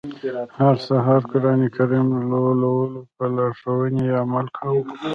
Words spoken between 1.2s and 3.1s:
قرآن کریم لولو او